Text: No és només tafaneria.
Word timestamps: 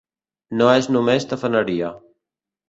No 0.61 0.69
és 0.77 0.87
només 0.95 1.29
tafaneria. 1.35 1.93